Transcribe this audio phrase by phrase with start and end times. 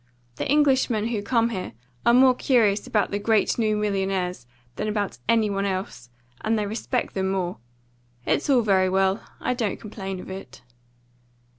[0.37, 1.73] The Englishmen who come here
[2.07, 6.09] are more curious about the great new millionaires than about any one else,
[6.43, 7.59] and they respect them more.
[8.25, 9.23] It's all very well.
[9.39, 10.63] I don't complain of it."